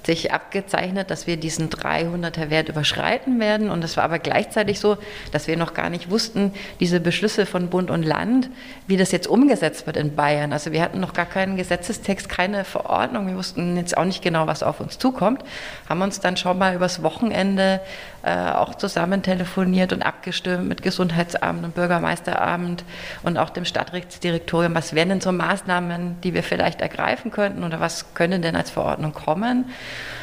sich 0.07 0.33
abgezeichnet, 0.33 1.11
dass 1.11 1.27
wir 1.27 1.37
diesen 1.37 1.69
300er 1.69 2.49
Wert 2.49 2.69
überschreiten 2.69 3.41
werden. 3.41 3.71
Und 3.71 3.83
es 3.85 3.97
war 3.97 4.05
aber 4.05 4.19
gleichzeitig 4.21 4.79
so, 4.79 4.97
dass 5.33 5.49
wir 5.49 5.57
noch 5.57 5.75
gar 5.75 5.91
nicht 5.91 6.11
wussten, 6.11 6.53
diese 6.79 7.01
Beschlüsse 7.01 7.45
von 7.45 7.69
Bund 7.69 7.91
und 7.91 8.05
Land, 8.05 8.49
wie 8.87 8.97
das 8.97 9.11
jetzt 9.11 9.27
umgesetzt 9.27 9.87
wird 9.87 9.97
in 9.97 10.15
Bayern. 10.15 10.53
Also 10.53 10.71
wir 10.73 10.81
hatten 10.81 11.01
noch 11.01 11.13
gar 11.13 11.27
keinen 11.27 11.57
Gesetzestext, 11.57 12.29
keine 12.29 12.65
Verordnung. 12.65 13.27
Wir 13.27 13.37
wussten 13.37 13.77
jetzt 13.77 13.97
auch 13.97 14.05
nicht 14.05 14.23
genau, 14.23 14.47
was 14.47 14.63
auf 14.63 14.81
uns 14.81 14.99
zukommt. 14.99 15.43
Haben 15.89 16.03
uns 16.03 16.21
dann 16.21 16.37
schon 16.37 16.57
mal 16.57 16.75
übers 16.75 17.03
Wochenende 17.03 17.81
äh, 18.27 18.51
auch 18.51 18.75
zusammen 18.75 19.23
telefoniert 19.23 19.93
und 19.93 20.03
abgestimmt 20.03 20.69
mit 20.69 20.83
Gesundheitsamt 20.83 21.65
und 21.65 21.77
Bürgermeisteramt 21.77 22.83
und 23.23 23.39
auch 23.39 23.51
dem 23.51 23.65
Stadtrechtsdirektorium. 23.65 24.75
Was 24.75 24.97
wären 24.97 25.11
denn 25.11 25.21
so 25.21 25.31
Maßnahmen, 25.31 26.21
die 26.23 26.35
wir 26.35 26.43
vielleicht 26.43 26.81
ergreifen 26.81 27.31
könnten 27.31 27.63
oder 27.63 27.79
was 27.79 28.15
könnte 28.15 28.41
denn 28.41 28.57
als 28.57 28.71
Verordnung 28.71 29.13
kommen? 29.13 29.67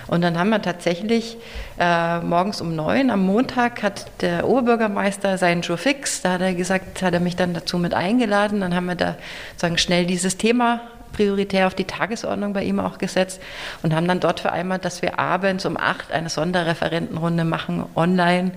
Und 0.08 0.22
dann 0.22 0.38
haben 0.38 0.50
wir 0.50 0.62
tatsächlich 0.62 1.38
äh, 1.80 2.20
morgens 2.20 2.60
um 2.60 2.76
neun 2.76 3.10
am 3.10 3.26
Montag 3.26 3.82
hat 3.84 4.08
der 4.22 4.50
Oberbürgermeister 4.50 5.38
seinen 5.38 5.62
Jour 5.62 5.78
fix. 5.78 6.22
Da 6.22 6.34
hat 6.34 6.42
er 6.42 6.54
gesagt, 6.54 7.02
hat 7.04 7.14
er 7.14 7.22
mich 7.22 7.38
dann 7.38 7.54
dazu 7.54 7.78
mit 7.78 7.94
eingeladen. 7.94 8.60
Dann 8.60 8.76
haben 8.76 8.88
wir 8.88 8.96
da 8.96 9.16
sozusagen 9.52 9.78
schnell 9.78 10.06
dieses 10.06 10.36
Thema 10.36 10.82
prioritär 11.14 11.68
auf 11.68 11.76
die 11.76 11.86
Tagesordnung 11.86 12.52
bei 12.52 12.64
ihm 12.64 12.80
auch 12.80 12.98
gesetzt 12.98 13.42
und 13.82 13.96
haben 13.96 14.08
dann 14.08 14.20
dort 14.20 14.42
vereinbart, 14.42 14.84
dass 14.84 15.02
wir 15.02 15.20
abends 15.20 15.66
um 15.66 15.78
acht 15.78 16.12
eine 16.12 16.30
Sonderreferentenrunde 16.30 17.46
machen 17.46 17.86
online 17.96 18.52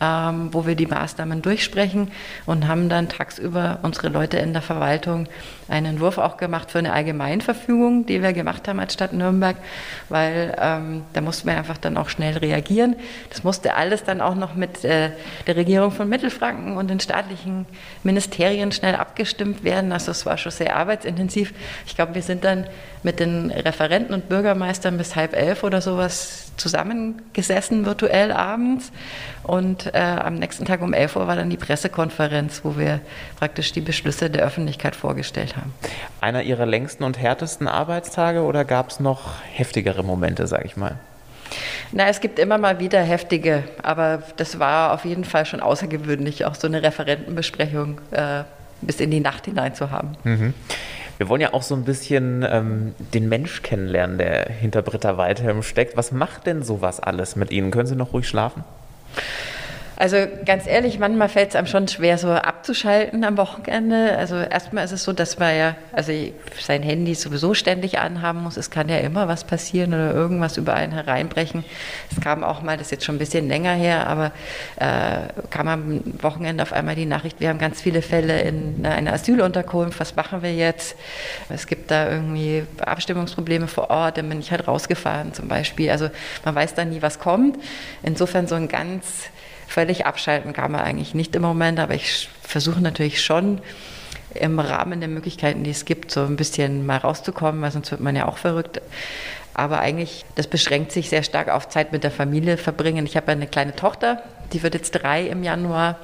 ähm, 0.00 0.48
wo 0.52 0.66
wir 0.66 0.74
die 0.74 0.86
Maßnahmen 0.86 1.42
durchsprechen 1.42 2.10
und 2.46 2.68
haben 2.68 2.88
dann 2.88 3.08
tagsüber 3.08 3.80
unsere 3.82 4.08
Leute 4.08 4.38
in 4.38 4.52
der 4.52 4.62
Verwaltung 4.62 5.26
einen 5.68 5.86
Entwurf 5.86 6.18
auch 6.18 6.36
gemacht 6.36 6.70
für 6.70 6.78
eine 6.78 6.92
Allgemeinverfügung, 6.92 8.06
die 8.06 8.22
wir 8.22 8.32
gemacht 8.32 8.68
haben 8.68 8.80
als 8.80 8.94
Stadt 8.94 9.12
Nürnberg, 9.12 9.56
weil 10.08 10.56
ähm, 10.60 11.02
da 11.12 11.20
mussten 11.20 11.48
wir 11.48 11.56
einfach 11.56 11.78
dann 11.78 11.96
auch 11.96 12.08
schnell 12.08 12.38
reagieren. 12.38 12.96
Das 13.30 13.44
musste 13.44 13.74
alles 13.74 14.04
dann 14.04 14.20
auch 14.20 14.34
noch 14.34 14.54
mit 14.54 14.84
äh, 14.84 15.10
der 15.46 15.56
Regierung 15.56 15.90
von 15.90 16.08
Mittelfranken 16.08 16.76
und 16.76 16.88
den 16.88 17.00
staatlichen 17.00 17.66
Ministerien 18.02 18.72
schnell 18.72 18.94
abgestimmt 18.94 19.64
werden. 19.64 19.92
Also 19.92 20.10
es 20.10 20.24
war 20.24 20.38
schon 20.38 20.52
sehr 20.52 20.76
arbeitsintensiv. 20.76 21.52
Ich 21.86 21.94
glaube, 21.94 22.14
wir 22.14 22.22
sind 22.22 22.44
dann 22.44 22.66
mit 23.02 23.20
den 23.20 23.50
Referenten 23.50 24.14
und 24.14 24.28
Bürgermeistern 24.28 24.96
bis 24.96 25.16
halb 25.16 25.34
elf 25.34 25.64
oder 25.64 25.80
sowas 25.80 26.47
zusammengesessen 26.58 27.86
virtuell 27.86 28.32
abends 28.32 28.92
und 29.42 29.94
äh, 29.94 29.98
am 29.98 30.34
nächsten 30.34 30.64
Tag 30.64 30.82
um 30.82 30.92
11 30.92 31.16
Uhr 31.16 31.26
war 31.26 31.36
dann 31.36 31.50
die 31.50 31.56
Pressekonferenz, 31.56 32.60
wo 32.64 32.76
wir 32.76 33.00
praktisch 33.38 33.72
die 33.72 33.80
Beschlüsse 33.80 34.28
der 34.28 34.44
Öffentlichkeit 34.44 34.94
vorgestellt 34.94 35.56
haben. 35.56 35.72
Einer 36.20 36.42
Ihrer 36.42 36.66
längsten 36.66 37.04
und 37.04 37.18
härtesten 37.18 37.68
Arbeitstage 37.68 38.42
oder 38.42 38.64
gab 38.64 38.90
es 38.90 39.00
noch 39.00 39.34
heftigere 39.52 40.02
Momente, 40.02 40.46
sage 40.46 40.66
ich 40.66 40.76
mal? 40.76 40.98
Na, 41.92 42.08
es 42.08 42.20
gibt 42.20 42.38
immer 42.38 42.58
mal 42.58 42.78
wieder 42.78 43.00
heftige, 43.00 43.64
aber 43.82 44.22
das 44.36 44.58
war 44.58 44.92
auf 44.92 45.04
jeden 45.04 45.24
Fall 45.24 45.46
schon 45.46 45.60
außergewöhnlich, 45.60 46.44
auch 46.44 46.54
so 46.54 46.66
eine 46.66 46.82
Referentenbesprechung 46.82 48.00
äh, 48.10 48.42
bis 48.82 49.00
in 49.00 49.10
die 49.10 49.20
Nacht 49.20 49.46
hinein 49.46 49.74
zu 49.74 49.90
haben. 49.90 50.16
Mhm. 50.24 50.54
Wir 51.18 51.28
wollen 51.28 51.40
ja 51.40 51.52
auch 51.52 51.62
so 51.62 51.74
ein 51.74 51.84
bisschen 51.84 52.46
ähm, 52.48 52.94
den 53.12 53.28
Mensch 53.28 53.62
kennenlernen, 53.62 54.18
der 54.18 54.48
hinter 54.48 54.82
Britta 54.82 55.16
Waldhelm 55.16 55.62
steckt. 55.62 55.96
Was 55.96 56.12
macht 56.12 56.46
denn 56.46 56.62
sowas 56.62 57.00
alles 57.00 57.34
mit 57.34 57.50
Ihnen? 57.50 57.72
Können 57.72 57.88
Sie 57.88 57.96
noch 57.96 58.12
ruhig 58.12 58.28
schlafen? 58.28 58.62
Also 60.00 60.16
ganz 60.44 60.68
ehrlich, 60.68 61.00
manchmal 61.00 61.28
fällt 61.28 61.48
es 61.50 61.56
einem 61.56 61.66
schon 61.66 61.88
schwer, 61.88 62.18
so 62.18 62.30
abzuschalten 62.30 63.24
am 63.24 63.36
Wochenende. 63.36 64.16
Also 64.16 64.36
erstmal 64.36 64.84
ist 64.84 64.92
es 64.92 65.02
so, 65.02 65.12
dass 65.12 65.40
man 65.40 65.56
ja 65.56 65.74
also 65.90 66.12
sein 66.60 66.84
Handy 66.84 67.16
sowieso 67.16 67.52
ständig 67.52 67.98
anhaben 67.98 68.44
muss. 68.44 68.56
Es 68.56 68.70
kann 68.70 68.88
ja 68.88 68.98
immer 68.98 69.26
was 69.26 69.42
passieren 69.42 69.92
oder 69.92 70.14
irgendwas 70.14 70.56
über 70.56 70.74
einen 70.74 70.92
hereinbrechen. 70.92 71.64
Es 72.12 72.20
kam 72.20 72.44
auch 72.44 72.62
mal, 72.62 72.76
das 72.76 72.86
ist 72.86 72.90
jetzt 72.92 73.06
schon 73.06 73.16
ein 73.16 73.18
bisschen 73.18 73.48
länger 73.48 73.72
her, 73.72 74.06
aber 74.06 74.30
äh, 74.76 75.32
kam 75.50 75.66
am 75.66 76.00
Wochenende 76.22 76.62
auf 76.62 76.72
einmal 76.72 76.94
die 76.94 77.04
Nachricht, 77.04 77.40
wir 77.40 77.48
haben 77.48 77.58
ganz 77.58 77.80
viele 77.80 78.00
Fälle 78.00 78.40
in 78.42 78.86
einer 78.86 79.12
Asylunterkunft, 79.12 79.98
was 79.98 80.14
machen 80.14 80.42
wir 80.42 80.54
jetzt? 80.54 80.94
Es 81.48 81.66
gibt 81.66 81.90
da 81.90 82.08
irgendwie 82.08 82.62
Abstimmungsprobleme 82.78 83.66
vor 83.66 83.90
Ort, 83.90 84.18
dann 84.18 84.28
bin 84.28 84.38
ich 84.38 84.52
halt 84.52 84.68
rausgefahren 84.68 85.34
zum 85.34 85.48
Beispiel. 85.48 85.90
Also 85.90 86.08
man 86.44 86.54
weiß 86.54 86.74
da 86.74 86.84
nie, 86.84 87.02
was 87.02 87.18
kommt. 87.18 87.58
Insofern 88.04 88.46
so 88.46 88.54
ein 88.54 88.68
ganz 88.68 89.28
völlig 89.68 90.06
abschalten 90.06 90.52
kann 90.52 90.72
man 90.72 90.80
eigentlich 90.80 91.14
nicht 91.14 91.36
im 91.36 91.42
Moment, 91.42 91.78
aber 91.78 91.94
ich 91.94 92.28
versuche 92.42 92.80
natürlich 92.80 93.22
schon 93.22 93.60
im 94.34 94.58
Rahmen 94.58 95.00
der 95.00 95.08
Möglichkeiten, 95.08 95.62
die 95.62 95.70
es 95.70 95.84
gibt, 95.84 96.10
so 96.10 96.24
ein 96.24 96.36
bisschen 96.36 96.84
mal 96.86 96.96
rauszukommen, 96.96 97.60
weil 97.62 97.70
sonst 97.70 97.90
wird 97.90 98.00
man 98.00 98.16
ja 98.16 98.26
auch 98.26 98.38
verrückt. 98.38 98.80
Aber 99.54 99.80
eigentlich, 99.80 100.24
das 100.36 100.46
beschränkt 100.46 100.92
sich 100.92 101.08
sehr 101.08 101.22
stark 101.22 101.48
auf 101.48 101.68
Zeit 101.68 101.92
mit 101.92 102.04
der 102.04 102.10
Familie 102.10 102.56
verbringen. 102.56 103.06
Ich 103.06 103.16
habe 103.16 103.32
eine 103.32 103.46
kleine 103.46 103.74
Tochter, 103.74 104.22
die 104.52 104.62
wird 104.62 104.74
jetzt 104.74 104.92
drei 104.92 105.22
im 105.26 105.42
Januar. 105.42 105.98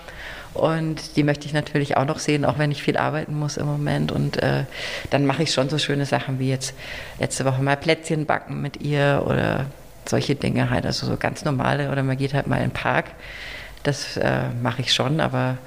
Und 0.54 1.16
die 1.16 1.24
möchte 1.24 1.46
ich 1.46 1.52
natürlich 1.52 1.96
auch 1.96 2.04
noch 2.04 2.20
sehen, 2.20 2.44
auch 2.44 2.58
wenn 2.58 2.70
ich 2.70 2.82
viel 2.82 2.96
arbeiten 2.96 3.36
muss 3.36 3.56
im 3.56 3.66
Moment. 3.66 4.12
Und 4.12 4.42
äh, 4.42 4.64
dann 5.10 5.26
mache 5.26 5.42
ich 5.42 5.52
schon 5.52 5.68
so 5.68 5.78
schöne 5.78 6.06
Sachen 6.06 6.38
wie 6.38 6.48
jetzt 6.48 6.74
letzte 7.18 7.44
Woche 7.44 7.62
mal 7.62 7.76
Plätzchen 7.76 8.24
backen 8.24 8.60
mit 8.62 8.80
ihr 8.80 9.24
oder 9.26 9.66
solche 10.08 10.34
Dinge 10.34 10.70
halt. 10.70 10.86
Also 10.86 11.06
so 11.06 11.16
ganz 11.16 11.44
normale 11.44 11.90
oder 11.90 12.02
man 12.02 12.16
geht 12.16 12.34
halt 12.34 12.46
mal 12.46 12.56
in 12.56 12.68
den 12.68 12.72
Park. 12.72 13.06
Das 13.82 14.16
äh, 14.16 14.48
mache 14.62 14.82
ich 14.82 14.92
schon, 14.92 15.20
aber 15.20 15.58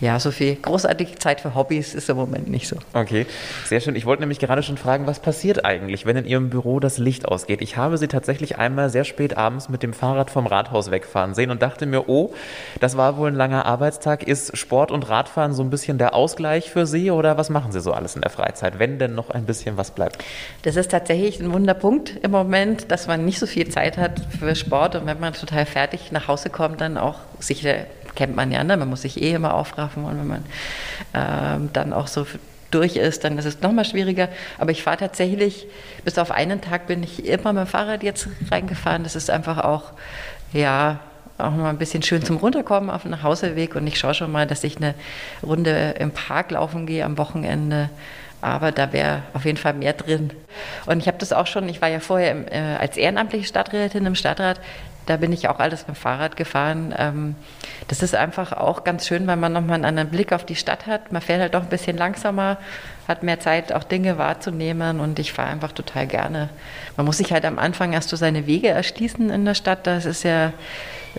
ja, 0.00 0.18
so 0.18 0.32
viel 0.32 0.56
großartige 0.56 1.14
Zeit 1.16 1.40
für 1.40 1.54
Hobbys 1.54 1.94
ist 1.94 2.10
im 2.10 2.16
Moment 2.16 2.48
nicht 2.48 2.66
so. 2.66 2.76
Okay, 2.92 3.24
sehr 3.66 3.80
schön. 3.80 3.94
Ich 3.94 4.04
wollte 4.04 4.22
nämlich 4.22 4.40
gerade 4.40 4.62
schon 4.64 4.76
fragen, 4.76 5.06
was 5.06 5.20
passiert 5.20 5.64
eigentlich, 5.64 6.06
wenn 6.06 6.16
in 6.16 6.26
Ihrem 6.26 6.50
Büro 6.50 6.80
das 6.80 6.98
Licht 6.98 7.28
ausgeht? 7.28 7.62
Ich 7.62 7.76
habe 7.76 7.96
Sie 7.98 8.08
tatsächlich 8.08 8.58
einmal 8.58 8.90
sehr 8.90 9.04
spät 9.04 9.36
abends 9.36 9.68
mit 9.68 9.84
dem 9.84 9.92
Fahrrad 9.92 10.30
vom 10.30 10.46
Rathaus 10.46 10.90
wegfahren 10.90 11.34
sehen 11.34 11.50
und 11.50 11.62
dachte 11.62 11.86
mir, 11.86 12.08
oh, 12.08 12.34
das 12.80 12.96
war 12.96 13.16
wohl 13.16 13.28
ein 13.28 13.36
langer 13.36 13.64
Arbeitstag. 13.64 14.24
Ist 14.24 14.56
Sport 14.56 14.90
und 14.90 15.08
Radfahren 15.08 15.52
so 15.52 15.62
ein 15.62 15.70
bisschen 15.70 15.98
der 15.98 16.14
Ausgleich 16.14 16.70
für 16.70 16.84
Sie 16.84 17.12
oder 17.12 17.38
was 17.38 17.48
machen 17.48 17.70
Sie 17.70 17.80
so 17.80 17.92
alles 17.92 18.16
in 18.16 18.22
der 18.22 18.30
Freizeit, 18.30 18.80
wenn 18.80 18.98
denn 18.98 19.14
noch 19.14 19.30
ein 19.30 19.44
bisschen 19.44 19.76
was 19.76 19.92
bleibt? 19.92 20.18
Das 20.62 20.74
ist 20.74 20.90
tatsächlich 20.90 21.38
ein 21.38 21.52
Wunderpunkt 21.52 22.16
im 22.22 22.32
Moment, 22.32 22.90
dass 22.90 23.06
man 23.06 23.24
nicht 23.24 23.38
so 23.38 23.46
viel 23.46 23.68
Zeit 23.68 23.98
hat 23.98 24.20
für 24.38 24.56
Sport 24.56 24.96
und 24.96 25.06
wenn 25.06 25.20
man 25.20 25.32
total 25.32 25.64
fertig 25.64 26.10
nach 26.10 26.26
Hause 26.26 26.50
kommt, 26.50 26.80
dann 26.80 26.98
auch 26.98 27.20
sich 27.38 27.62
kennt 28.14 28.36
man 28.36 28.52
ja, 28.52 28.64
ne? 28.64 28.76
man 28.76 28.88
muss 28.88 29.02
sich 29.02 29.20
eh 29.22 29.32
immer 29.32 29.54
aufraffen 29.54 30.04
und 30.04 30.18
wenn 30.18 30.26
man 30.26 30.44
ähm, 31.14 31.70
dann 31.72 31.92
auch 31.92 32.06
so 32.06 32.26
durch 32.70 32.96
ist, 32.96 33.24
dann 33.24 33.38
ist 33.38 33.44
es 33.44 33.60
nochmal 33.60 33.84
schwieriger. 33.84 34.28
Aber 34.58 34.70
ich 34.70 34.82
fahre 34.82 34.96
tatsächlich, 34.96 35.66
bis 36.04 36.18
auf 36.18 36.30
einen 36.30 36.60
Tag 36.60 36.86
bin 36.86 37.02
ich 37.02 37.26
immer 37.26 37.52
mit 37.52 37.64
dem 37.64 37.66
Fahrrad 37.66 38.02
jetzt 38.02 38.28
reingefahren. 38.50 39.04
Das 39.04 39.14
ist 39.14 39.30
einfach 39.30 39.58
auch, 39.58 39.92
ja, 40.52 40.98
auch 41.38 41.50
mal 41.50 41.70
ein 41.70 41.78
bisschen 41.78 42.02
schön 42.02 42.24
zum 42.24 42.36
Runterkommen 42.36 42.90
auf 42.90 43.02
dem 43.02 43.10
Nachhauseweg 43.10 43.74
und 43.74 43.86
ich 43.86 43.98
schaue 43.98 44.14
schon 44.14 44.30
mal, 44.30 44.46
dass 44.46 44.64
ich 44.64 44.76
eine 44.76 44.94
Runde 45.42 45.94
im 45.98 46.10
Park 46.10 46.50
laufen 46.52 46.86
gehe 46.86 47.04
am 47.04 47.18
Wochenende. 47.18 47.90
Aber 48.40 48.72
da 48.72 48.92
wäre 48.92 49.22
auf 49.34 49.44
jeden 49.44 49.56
Fall 49.56 49.74
mehr 49.74 49.92
drin. 49.92 50.30
Und 50.86 50.98
ich 50.98 51.06
habe 51.06 51.18
das 51.18 51.32
auch 51.32 51.46
schon, 51.46 51.68
ich 51.68 51.80
war 51.80 51.88
ja 51.88 52.00
vorher 52.00 52.32
im, 52.32 52.46
äh, 52.48 52.76
als 52.76 52.96
ehrenamtliche 52.96 53.46
Stadträtin 53.46 54.04
im 54.04 54.16
Stadtrat, 54.16 54.60
da 55.06 55.16
bin 55.16 55.32
ich 55.32 55.48
auch 55.48 55.58
alles 55.58 55.86
mit 55.86 55.96
dem 55.96 56.00
Fahrrad 56.00 56.36
gefahren. 56.36 56.94
Ähm, 56.96 57.34
das 57.88 58.02
ist 58.02 58.14
einfach 58.14 58.52
auch 58.52 58.84
ganz 58.84 59.06
schön, 59.06 59.26
weil 59.26 59.36
man 59.36 59.52
nochmal 59.52 59.74
einen 59.74 59.84
anderen 59.84 60.10
Blick 60.10 60.32
auf 60.32 60.46
die 60.46 60.54
Stadt 60.54 60.86
hat. 60.86 61.12
Man 61.12 61.22
fährt 61.22 61.40
halt 61.40 61.54
doch 61.54 61.62
ein 61.62 61.68
bisschen 61.68 61.96
langsamer, 61.96 62.58
hat 63.08 63.22
mehr 63.22 63.40
Zeit, 63.40 63.72
auch 63.72 63.84
Dinge 63.84 64.18
wahrzunehmen 64.18 65.00
und 65.00 65.18
ich 65.18 65.32
fahre 65.32 65.50
einfach 65.50 65.72
total 65.72 66.06
gerne. 66.06 66.48
Man 66.96 67.06
muss 67.06 67.18
sich 67.18 67.32
halt 67.32 67.44
am 67.44 67.58
Anfang 67.58 67.92
erst 67.92 68.10
so 68.10 68.16
seine 68.16 68.46
Wege 68.46 68.68
erschließen 68.68 69.30
in 69.30 69.44
der 69.44 69.54
Stadt. 69.54 69.86
Das 69.86 70.04
ist 70.04 70.22
ja 70.22 70.52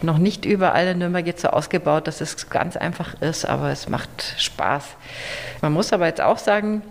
noch 0.02 0.18
nicht 0.18 0.46
überall 0.46 0.88
in 0.88 1.00
Nürnberg 1.00 1.28
jetzt 1.28 1.42
so 1.42 1.50
ausgebaut, 1.50 2.08
dass 2.08 2.22
es 2.22 2.50
ganz 2.50 2.78
einfach 2.78 3.22
ist, 3.22 3.46
aber 3.46 3.70
es 3.70 3.90
macht 3.90 4.36
Spaß. 4.38 4.86
Man 5.62 5.74
muss 5.74 5.94
aber 5.94 6.08
jetzt 6.08 6.22
auch 6.22 6.38
sagen, 6.38 6.82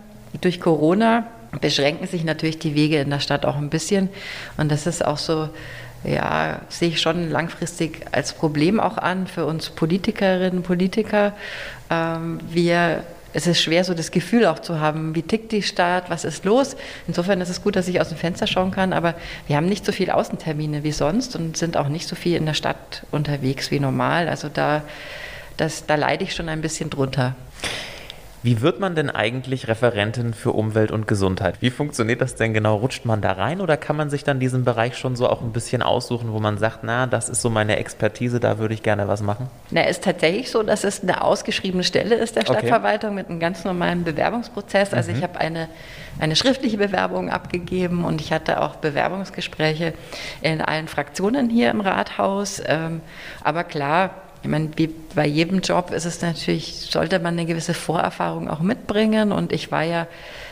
durch 0.41 0.61
Corona 0.61 1.27
beschränken 1.61 2.07
sich 2.07 2.23
natürlich 2.23 2.59
die 2.59 2.75
Wege 2.75 2.99
in 2.99 3.09
der 3.09 3.19
Stadt 3.19 3.45
auch 3.45 3.57
ein 3.57 3.69
bisschen 3.69 4.09
und 4.57 4.71
das 4.71 4.87
ist 4.87 5.05
auch 5.05 5.17
so 5.17 5.49
ja, 6.03 6.61
sehe 6.69 6.89
ich 6.89 7.01
schon 7.01 7.29
langfristig 7.29 8.05
als 8.11 8.33
Problem 8.33 8.79
auch 8.79 8.97
an 8.97 9.27
für 9.27 9.45
uns 9.45 9.69
Politikerinnen 9.69 10.57
und 10.57 10.63
Politiker. 10.63 11.33
Ähm, 11.89 12.39
wir 12.49 13.03
es 13.33 13.47
ist 13.47 13.61
schwer, 13.61 13.83
so 13.83 13.93
das 13.93 14.11
Gefühl 14.11 14.45
auch 14.45 14.59
zu 14.59 14.79
haben, 14.79 15.15
wie 15.15 15.23
tickt 15.23 15.51
die 15.51 15.63
Stadt, 15.63 16.09
was 16.09 16.23
ist 16.23 16.45
los. 16.45 16.75
Insofern 17.07 17.41
ist 17.41 17.49
es 17.49 17.63
gut, 17.63 17.75
dass 17.75 17.87
ich 17.87 17.99
aus 17.99 18.09
dem 18.09 18.17
Fenster 18.17 18.45
schauen 18.45 18.69
kann, 18.69 18.93
aber 18.93 19.15
wir 19.47 19.57
haben 19.57 19.65
nicht 19.65 19.85
so 19.85 19.91
viele 19.91 20.13
Außentermine 20.13 20.83
wie 20.83 20.91
sonst 20.91 21.35
und 21.35 21.57
sind 21.57 21.75
auch 21.75 21.87
nicht 21.87 22.07
so 22.07 22.15
viel 22.15 22.37
in 22.37 22.45
der 22.45 22.53
Stadt 22.53 23.03
unterwegs 23.09 23.71
wie 23.71 23.79
normal. 23.79 24.29
Also 24.29 24.49
da, 24.49 24.83
das, 25.57 25.87
da 25.87 25.95
leide 25.95 26.23
ich 26.23 26.35
schon 26.35 26.47
ein 26.47 26.61
bisschen 26.61 26.91
drunter. 26.91 27.35
Wie 28.43 28.59
wird 28.59 28.81
man 28.81 28.93
denn 28.93 29.09
eigentlich 29.09 29.69
Referentin 29.69 30.33
für 30.33 30.51
Umwelt 30.51 30.91
und 30.91 31.07
Gesundheit? 31.07 31.61
Wie 31.61 31.69
funktioniert 31.69 32.19
das 32.19 32.35
denn 32.35 32.53
genau? 32.53 32.75
Rutscht 32.75 33.05
man 33.05 33.21
da 33.21 33.31
rein 33.31 33.61
oder 33.61 33.77
kann 33.77 33.95
man 33.95 34.09
sich 34.09 34.25
dann 34.25 34.41
diesen 34.41 34.65
Bereich 34.65 34.97
schon 34.97 35.15
so 35.15 35.29
auch 35.29 35.41
ein 35.41 35.53
bisschen 35.53 35.81
aussuchen, 35.81 36.33
wo 36.33 36.39
man 36.41 36.57
sagt, 36.57 36.79
na, 36.83 37.07
das 37.07 37.29
ist 37.29 37.41
so 37.41 37.49
meine 37.49 37.77
Expertise, 37.77 38.41
da 38.41 38.59
würde 38.59 38.73
ich 38.73 38.83
gerne 38.83 39.07
was 39.07 39.21
machen? 39.21 39.47
Na, 39.71 39.83
ist 39.83 40.03
tatsächlich 40.03 40.51
so, 40.51 40.61
dass 40.61 40.83
es 40.83 41.01
eine 41.01 41.23
ausgeschriebene 41.23 41.85
Stelle 41.85 42.15
ist 42.15 42.35
der 42.35 42.41
Stadtverwaltung 42.41 43.11
okay. 43.11 43.19
mit 43.21 43.29
einem 43.29 43.39
ganz 43.39 43.63
normalen 43.63 44.03
Bewerbungsprozess. 44.03 44.93
Also 44.93 45.11
mhm. 45.11 45.17
ich 45.17 45.23
habe 45.23 45.39
eine, 45.39 45.69
eine 46.19 46.35
schriftliche 46.35 46.77
Bewerbung 46.77 47.29
abgegeben 47.29 48.03
und 48.03 48.19
ich 48.19 48.33
hatte 48.33 48.61
auch 48.61 48.75
Bewerbungsgespräche 48.75 49.93
in 50.41 50.59
allen 50.59 50.89
Fraktionen 50.89 51.49
hier 51.49 51.71
im 51.71 51.79
Rathaus. 51.79 52.61
Ähm, 52.65 52.99
aber 53.41 53.63
klar, 53.63 54.09
ich 54.43 54.49
meine, 54.49 54.69
wie 54.75 54.89
bei 55.15 55.25
jedem 55.25 55.61
Job 55.61 55.91
ist 55.91 56.03
es 56.03 56.21
natürlich, 56.21 56.87
sollte 56.91 57.17
man 57.19 57.33
eine 57.33 57.45
gewisse 57.45 57.73
Vorerfahrung 57.73 58.49
auch 58.49 58.59
mitbringen. 58.59 59.31
Und 59.31 59.53
ich 59.53 59.71
war 59.71 59.83
ja, 59.83 60.05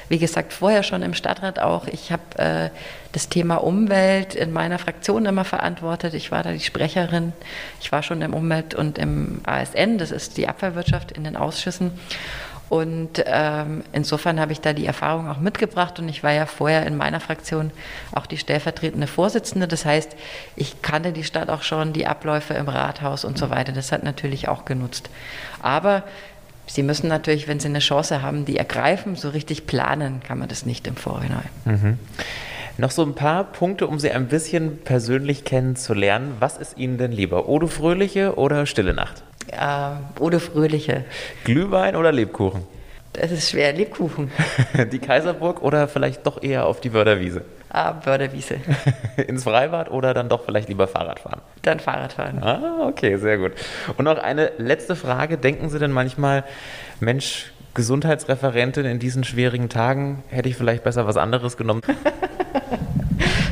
wie 0.07 0.17
gesagt, 0.17 0.53
vorher 0.53 0.83
schon 0.83 1.01
im 1.01 1.13
Stadtrat 1.13 1.59
auch. 1.59 1.87
Ich 1.87 2.09
habe 2.09 2.21
äh, 2.37 2.69
das 3.11 3.27
Thema 3.27 3.57
Umwelt 3.57 4.33
in 4.33 4.53
meiner 4.53 4.79
Fraktion 4.79 5.25
immer 5.25 5.43
verantwortet. 5.43 6.13
Ich 6.13 6.31
war 6.31 6.41
da 6.41 6.53
die 6.53 6.61
Sprecherin. 6.61 7.33
Ich 7.81 7.91
war 7.91 8.01
schon 8.01 8.21
im 8.21 8.33
Umwelt- 8.33 8.75
und 8.75 8.97
im 8.97 9.41
ASN, 9.43 9.97
das 9.97 10.11
ist 10.11 10.37
die 10.37 10.47
Abfallwirtschaft 10.47 11.11
in 11.11 11.25
den 11.25 11.35
Ausschüssen. 11.35 11.91
Und 12.71 13.21
ähm, 13.25 13.83
insofern 13.91 14.39
habe 14.39 14.53
ich 14.53 14.61
da 14.61 14.71
die 14.71 14.85
Erfahrung 14.85 15.27
auch 15.27 15.39
mitgebracht 15.39 15.99
und 15.99 16.07
ich 16.07 16.23
war 16.23 16.31
ja 16.31 16.45
vorher 16.45 16.87
in 16.87 16.95
meiner 16.95 17.19
Fraktion 17.19 17.69
auch 18.13 18.25
die 18.25 18.37
stellvertretende 18.37 19.07
Vorsitzende. 19.07 19.67
Das 19.67 19.83
heißt, 19.83 20.15
ich 20.55 20.81
kannte 20.81 21.11
die 21.11 21.25
Stadt 21.25 21.49
auch 21.49 21.63
schon, 21.63 21.91
die 21.91 22.07
Abläufe 22.07 22.53
im 22.53 22.69
Rathaus 22.69 23.25
und 23.25 23.37
so 23.37 23.49
weiter. 23.49 23.73
Das 23.73 23.91
hat 23.91 24.03
natürlich 24.03 24.47
auch 24.47 24.63
genutzt. 24.63 25.09
Aber 25.61 26.03
Sie 26.65 26.81
müssen 26.81 27.09
natürlich, 27.09 27.49
wenn 27.49 27.59
Sie 27.59 27.67
eine 27.67 27.79
Chance 27.79 28.21
haben, 28.21 28.45
die 28.45 28.55
ergreifen, 28.55 29.17
so 29.17 29.27
richtig 29.31 29.67
planen 29.67 30.21
kann 30.25 30.39
man 30.39 30.47
das 30.47 30.65
nicht 30.65 30.87
im 30.87 30.95
Vorhinein. 30.95 31.49
Mhm. 31.65 31.99
Noch 32.77 32.91
so 32.91 33.03
ein 33.03 33.15
paar 33.15 33.43
Punkte, 33.43 33.85
um 33.85 33.99
Sie 33.99 34.11
ein 34.11 34.29
bisschen 34.29 34.77
persönlich 34.77 35.43
kennenzulernen. 35.43 36.37
Was 36.39 36.55
ist 36.55 36.77
Ihnen 36.77 36.97
denn 36.97 37.11
lieber? 37.11 37.49
Odo 37.49 37.67
Fröhliche 37.67 38.37
oder 38.37 38.65
Stille 38.65 38.93
Nacht? 38.93 39.23
Äh, 39.51 40.19
oder 40.19 40.39
Fröhliche. 40.39 41.05
Glühwein 41.43 41.95
oder 41.95 42.11
Lebkuchen? 42.11 42.63
Das 43.13 43.31
ist 43.31 43.49
schwer, 43.49 43.73
Lebkuchen. 43.73 44.31
die 44.91 44.99
Kaiserburg 44.99 45.61
oder 45.61 45.87
vielleicht 45.87 46.25
doch 46.25 46.41
eher 46.41 46.65
auf 46.65 46.79
die 46.79 46.93
Wörderwiese? 46.93 47.43
Ah, 47.69 47.95
Wörderwiese. 48.03 48.55
Ins 49.27 49.43
Freibad 49.43 49.91
oder 49.91 50.13
dann 50.13 50.29
doch 50.29 50.45
vielleicht 50.45 50.69
lieber 50.69 50.87
Fahrrad 50.87 51.19
fahren? 51.19 51.41
Dann 51.61 51.79
Fahrrad 51.79 52.13
fahren. 52.13 52.41
Ah, 52.41 52.87
okay, 52.87 53.17
sehr 53.17 53.37
gut. 53.37 53.53
Und 53.97 54.05
noch 54.05 54.17
eine 54.17 54.51
letzte 54.57 54.95
Frage. 54.95 55.37
Denken 55.37 55.69
Sie 55.69 55.79
denn 55.79 55.91
manchmal, 55.91 56.43
Mensch, 56.99 57.51
Gesundheitsreferentin 57.73 58.85
in 58.85 58.99
diesen 58.99 59.23
schwierigen 59.23 59.69
Tagen, 59.69 60.23
hätte 60.29 60.49
ich 60.49 60.57
vielleicht 60.57 60.83
besser 60.83 61.07
was 61.07 61.17
anderes 61.17 61.57
genommen? 61.57 61.81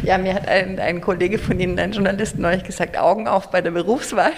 Ja, 0.01 0.17
mir 0.17 0.33
hat 0.33 0.47
ein, 0.47 0.79
ein 0.79 1.01
Kollege 1.01 1.37
von 1.37 1.59
Ihnen, 1.59 1.77
ein 1.77 1.91
Journalist, 1.91 2.39
neulich 2.39 2.63
gesagt, 2.63 2.97
Augen 2.97 3.27
auf 3.27 3.51
bei 3.51 3.61
der 3.61 3.69
Berufswahl. 3.69 4.31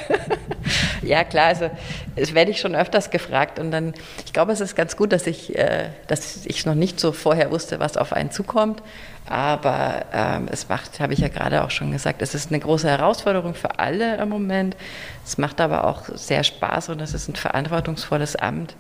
Ja, 1.02 1.24
klar, 1.24 1.48
also 1.48 1.70
das 2.16 2.34
werde 2.34 2.52
ich 2.52 2.60
schon 2.60 2.76
öfters 2.76 3.10
gefragt 3.10 3.60
und 3.60 3.72
dann, 3.72 3.94
ich 4.26 4.34
glaube, 4.34 4.52
es 4.52 4.62
ist 4.62 4.76
ganz 4.76 4.96
gut, 4.96 5.12
dass 5.12 5.28
ich, 5.28 5.58
äh, 5.58 5.90
dass 6.08 6.46
ich 6.46 6.66
noch 6.66 6.76
nicht 6.76 7.00
so 7.00 7.12
vorher 7.12 7.52
wusste, 7.52 7.80
was 7.80 7.98
auf 7.98 8.14
einen 8.14 8.32
zukommt. 8.32 8.82
Aber 9.28 10.06
ähm, 10.14 10.48
es 10.52 10.68
macht, 10.68 11.00
habe 11.00 11.14
ich 11.14 11.20
ja 11.20 11.28
gerade 11.28 11.64
auch 11.64 11.72
schon 11.72 11.92
gesagt, 11.92 12.22
es 12.22 12.34
ist 12.34 12.52
eine 12.52 12.60
große 12.60 12.90
Herausforderung 12.90 13.54
für 13.54 13.80
alle 13.80 14.18
im 14.18 14.30
Moment. 14.30 14.76
Es 15.26 15.38
macht 15.38 15.62
aber 15.62 15.86
auch 15.86 16.04
sehr 16.16 16.44
Spaß 16.44 16.90
und 16.90 17.02
es 17.02 17.14
ist 17.14 17.30
ein 17.30 17.36
verantwortungsvolles 17.36 18.36
Amt, 18.36 18.76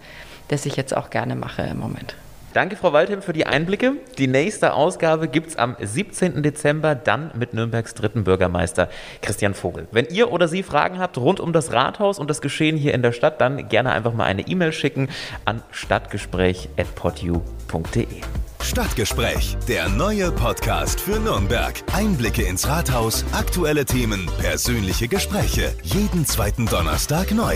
das 0.48 0.66
ich 0.66 0.75
jetzt 0.75 0.96
auch 0.96 1.10
gerne 1.10 1.36
mache 1.36 1.62
im 1.62 1.80
Moment. 1.80 2.16
Danke, 2.53 2.75
Frau 2.75 2.91
Waldheim, 2.93 3.22
für 3.22 3.34
die 3.34 3.46
Einblicke. 3.46 3.93
Die 4.17 4.25
nächste 4.27 4.74
Ausgabe 4.74 5.27
gibt 5.27 5.50
es 5.50 5.58
am 5.58 5.75
17. 5.79 6.41
Dezember, 6.43 6.96
dann 6.96 7.31
mit 7.36 7.53
Nürnbergs 7.53 7.93
dritten 7.93 8.24
Bürgermeister 8.24 8.89
Christian 9.22 9.53
Vogel. 9.53 9.88
Wenn 9.91 10.08
ihr 10.08 10.31
oder 10.31 10.48
Sie 10.48 10.63
Fragen 10.63 10.98
habt 11.00 11.17
rund 11.17 11.39
um 11.39 11.53
das 11.53 11.72
Rathaus 11.72 12.20
und 12.20 12.29
das 12.29 12.41
Geschehen 12.41 12.75
hier 12.77 12.93
in 12.93 13.01
der 13.01 13.13
Stadt, 13.13 13.41
dann 13.41 13.70
gerne 13.70 13.91
einfach 13.91 14.13
mal 14.13 14.25
eine 14.25 14.48
E-Mail 14.48 14.74
schicken 14.74 15.10
an 15.46 15.63
stadtgespräch.podu.de. 15.72 18.08
Stadtgespräch, 18.62 19.58
der 19.67 19.89
neue 19.89 20.31
Podcast 20.31 21.01
für 21.01 21.20
Nürnberg. 21.20 21.74
Einblicke 21.93 22.43
ins 22.43 22.67
Rathaus, 22.67 23.25
aktuelle 23.34 23.86
Themen, 23.86 24.29
persönliche 24.39 25.08
Gespräche. 25.08 25.74
Jeden 25.84 26.25
zweiten 26.25 26.67
Donnerstag 26.67 27.31
neu. 27.31 27.55